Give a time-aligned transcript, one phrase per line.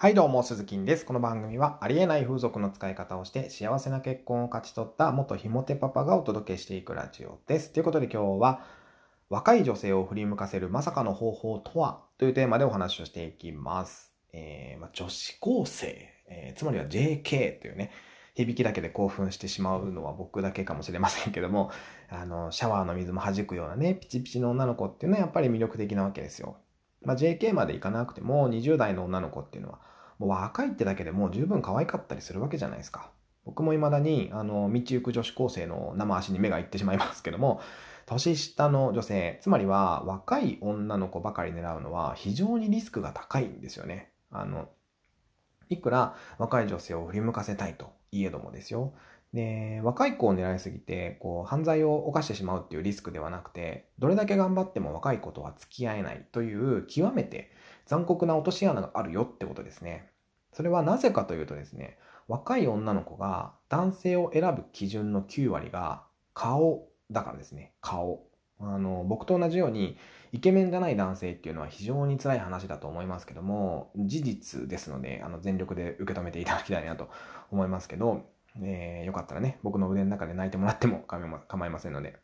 [0.00, 1.04] はいどうも、鈴木です。
[1.04, 7.72] この番組はありえない風俗の使い方をして幸せな結婚を勝ち取った元ひもてパパがお届けしていくラジオです。
[7.72, 8.60] ということで今日は
[9.28, 12.04] 若い女性を振り向かせるまさかの方法とは？
[12.16, 14.12] というテーマでお話をしていきます。
[14.32, 17.90] えーまあ、女子高生、えー、つまりは JK というね、
[18.36, 21.72] 響きだけで興奮してしまうのは僕だけかもしれませんけども、
[22.08, 26.56] あの、シャワーの水も弾くようなね、ピチピチの女の子っていうのはやっぱり魅力的なわけですよ。
[27.02, 29.78] まあ、JK までいかなくても20代の女の子っていうのは
[30.18, 33.10] もう若いってだけでもう十分可愛かったりするわけじゃないですか。
[33.44, 37.62] 僕も未だにあの道行く女子高生の生足に目がいってしまいますけども
[38.04, 44.10] 年下の女性つまりは若い女の子ばかり狙うのは非常にリスクが高いんですよね。
[44.30, 44.68] あの
[45.70, 48.92] いくら若い女性を振り向かせたいといえどもですよ。
[49.34, 57.50] で若い子を狙いすぎてこう犯罪を犯してしまうっていうリスクではなくてどれだけ頑張っても若い子とは付き合えないという極めて
[57.88, 60.10] 残酷な落とし穴があるよってことですね。
[60.52, 66.04] それはなぜかというとですね、若い女の子が男性を選ぶ基準の9割が
[66.34, 67.72] 顔だからですね。
[67.80, 68.26] 顔。
[68.60, 69.96] あの、僕と同じように
[70.32, 77.08] イケメンじゃない男性っていうのは非常に辛い話だと思いますけども、事実ですので、あの全力で受け止めていただきたいなと
[77.50, 78.26] 思いますけど、
[78.62, 82.18] えー、よかったらね、僕の腕の中で泣いてもらっても 構いませんので、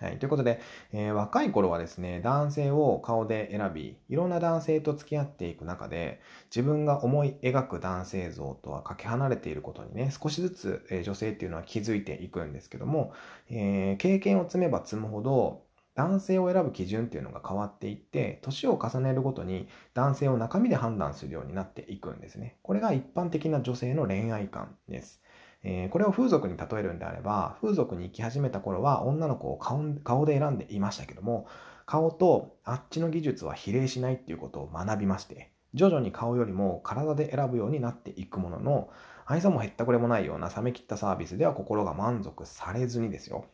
[0.00, 0.18] はい。
[0.18, 0.60] ということで、
[0.92, 6.20] えー、若い頃はですね、男性を顔で選び、いろんな男性と付き合っていく中で、
[6.54, 13.12] 自分が思い描く男性像とはかけ離れていることにね、少しずつ、えー、女性っていうのは気づいていくんですけども、
[13.50, 22.56] えー、経験を積めば積むほど、男性を選ぶ基準っていうのが変わっていって、年を重ねるごとに男性を中身で判断するようになっていくんですね。
[22.62, 25.20] これが一般的な女性の恋愛観です。
[25.64, 31.46] えー、これを風俗に例えるんであれば、風俗に行き始めた頃は女の子を顔顔で選んでいましたけども、
[31.86, 38.90] 顔とあっちの技術は比例しないっていうことを学びまして、徐々に顔よりも体で選ぶようになっていくものの、
[39.26, 43.44] 愛想も減ったこれもないような冷め切ったサービスでは心が満足されずにですよ。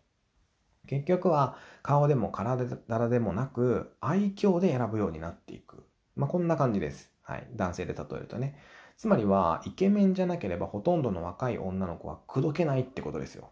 [0.86, 5.84] 結局は顔でも体でもなく愛嬌で選ぶようになっていく。
[6.14, 7.10] まあ、こんな感じです。
[7.22, 7.46] はい。
[7.56, 8.56] 男性で例えるとね。
[8.96, 13.50] つまりは、イケメンじゃなければほとんどの若い女の子は口説けないってことですよ。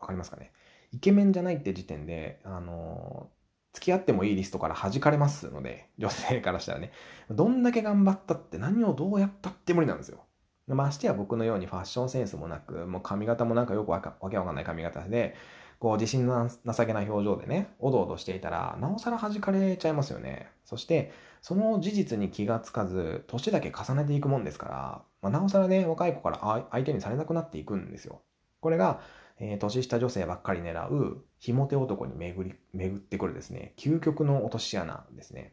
[0.00, 0.52] わかりますかね？
[0.92, 3.30] イケメンじゃないって時点で、あの、
[3.72, 6.92] 付き合ってもいいリストから弾かれますので、 女性からしたらね、
[7.30, 10.20] どんだけ頑張ったって何をどうやったって無理なんですよ。
[10.66, 14.08] ましてや僕のようにファッションセンスもなく、もう髪型もなんかよくわけ
[14.38, 15.34] わかんない髪型で、
[15.84, 20.48] こう自信の情けない表情でね、おどおどしていたら、なおさら弾かれちゃいますよね。
[20.64, 21.12] そして、
[21.42, 28.22] その事実に気がつかず、年だけ重ねていくもんですから、まあ、なおさらね、若い子から相手にされなくなっていくんですよ。
[28.62, 29.02] これが、
[29.38, 35.52] えー、年下女性ばっかり狙う、ひも手男に巡り、巡ってくるですね、究極の落とし穴ですね。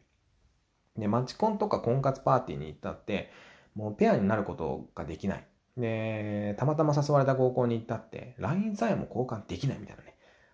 [0.96, 3.28] で、マチコンとか婚活パーティーに行ったって、
[3.74, 5.46] もうペアになることができない。
[5.76, 10.11] で、たまたま誘われた高校に行ったって、LINE さえも交換できないみたいなね。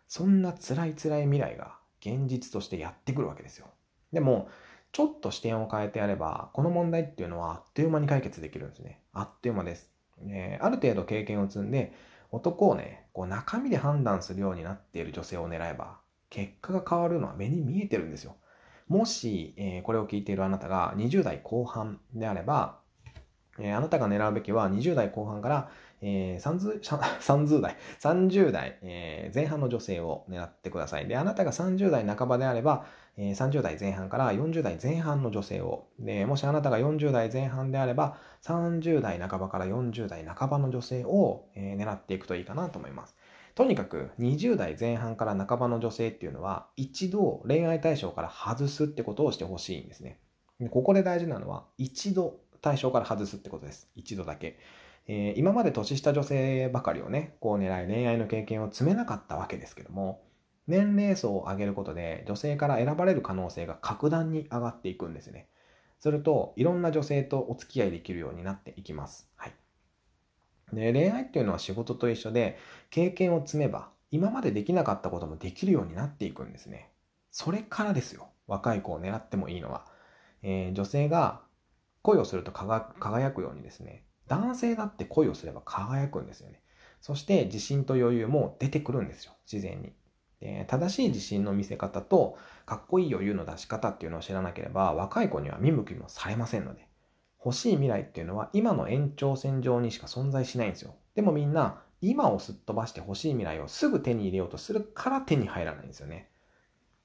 [0.09, 3.69] そんな辛い辛い未来が現実としてやってくるわけですよ。
[4.13, 4.49] でも、
[4.93, 9.01] ちょっと視点を変えてやれば、この問題っていうのはあっという間に解決できるんですね。
[9.13, 9.91] あっという間です。
[10.27, 11.93] えー、ある程度経験を積んで、
[12.31, 15.99] 男をね、こう中身で判断するようになっている女性を狙えば、
[16.31, 18.37] 結果が変わるのは目に見えてるんですよ。
[18.89, 22.79] もし、えー、これを聞いているあなたが20代後半であれば、
[23.59, 25.71] えー、あなたが狙うべきは20代後半から、
[26.01, 31.09] えー、30, 30代、30代、 えー、前半の女性を狙ってください。
[31.09, 32.87] で、あなたが30代半ばであれば、
[33.17, 35.89] えー、30代前半から40代前半の女性を。
[35.99, 43.17] で、もしあなたが40代前半であれば、30代半ばから40代半ばの女性を、えー、狙っていくといいかなと思います。
[43.59, 50.21] とにかく20代前半から半ばの女性っていうのは一度恋愛対象から外すってことをしてほしいんですね。
[50.61, 53.89] でここで大事なのは一度対象から外すってことです。
[53.97, 54.61] 一度だけ。
[55.09, 60.23] えー、今まで年下女性ばかりをね、こう狙い恋愛の経験を積めなかったわけですけども、
[60.67, 65.49] 年齢層を上げることで女性から選ばれる可能性が格段に上がっていくんですね。
[65.99, 69.29] すると、いろんな女性とお付き合いできるようになっていきます。
[69.35, 69.53] はい。
[70.73, 72.59] で、恋愛っていうのは仕事と一緒で、
[72.91, 76.91] 経験を積めば、今までできなかったこともできるようになっていくんですね。
[77.31, 78.29] それからですよ。
[78.47, 79.87] 若い子を狙ってもいいのは。
[80.43, 81.41] えー、女性が
[82.03, 86.61] 恋をすると輝くようにですね、男性だって恋をすれば輝くんですよね。
[87.01, 89.93] そして自信と余裕も出てくるんですよ、自然に。
[90.41, 92.37] で正しい自信の見せ方と、
[92.67, 96.87] かっこいい余裕の出し方っていうのを知らなければ、若い子には見向きもされませんので。
[97.45, 100.97] 欲しい未来っていうのは今の延長線上にしか存在しないんですよ。
[101.15, 106.31] でもみんな、今をすっ飛ばして欲しい未来をすぐ手に入れようとするから手に入らないんですよね。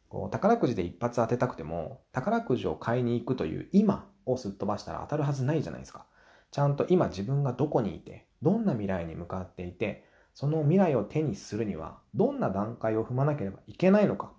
[0.10, 6.06] こう宝くじで一発当てたくても、宝くじを買いに行くという今をすっ飛ばしたら当たるはずないじゃないですか。
[6.54, 10.06] ちゃんと今自分がどこにいて、どんな未来に向かっていて、
[10.36, 14.32] その未来を手にするには、どんな段階を踏まなければいけないのか。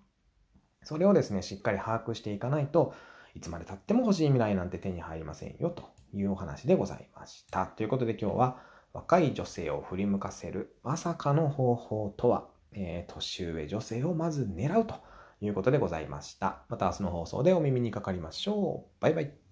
[0.85, 2.95] それをですね、しっかり把握していかないと、
[3.35, 5.83] いつまで経っても欲しい未来なんて手に入りませんよと
[6.13, 7.67] いうお話でございました。
[7.67, 8.59] ということで今日は
[8.93, 14.95] 若い女性を振り向かせるまさかの方法とは、えー、年上女性をまず狙うと
[15.41, 16.63] いうことでございました。
[16.69, 19.03] また明日の放送でお耳にかかりましょう。
[19.03, 19.44] バイバイ。